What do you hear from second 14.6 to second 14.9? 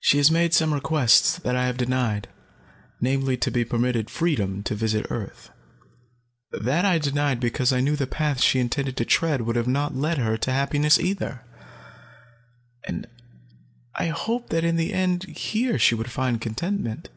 in